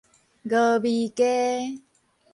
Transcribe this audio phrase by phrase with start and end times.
[0.49, 1.79] 峨眉街